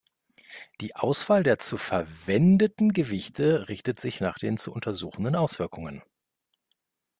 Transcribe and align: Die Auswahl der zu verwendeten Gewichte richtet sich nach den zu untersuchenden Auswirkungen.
Die 0.79 0.95
Auswahl 0.95 1.43
der 1.43 1.59
zu 1.59 1.77
verwendeten 1.77 2.91
Gewichte 2.91 3.69
richtet 3.69 3.99
sich 3.99 4.19
nach 4.19 4.39
den 4.39 4.57
zu 4.57 4.73
untersuchenden 4.73 5.35
Auswirkungen. 5.35 6.01